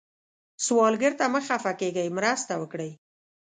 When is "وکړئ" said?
2.57-2.91